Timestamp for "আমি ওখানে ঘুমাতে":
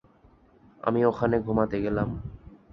0.81-1.77